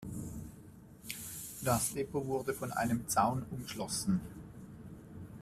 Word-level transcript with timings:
Das 1.63 1.93
Depot 1.93 2.25
wurde 2.25 2.55
von 2.55 2.71
einem 2.71 3.07
Zaun 3.07 3.43
umschlossen. 3.51 4.19